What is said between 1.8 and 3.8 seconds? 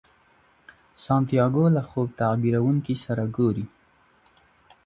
خوب تعبیرونکي سره ګوري.